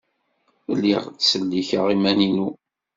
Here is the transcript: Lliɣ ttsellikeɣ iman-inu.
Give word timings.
Lliɣ 0.75 1.03
ttsellikeɣ 1.07 1.85
iman-inu. 1.95 2.49